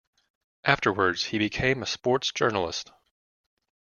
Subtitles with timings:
[0.63, 2.91] Afterwards, he became a sports journalist.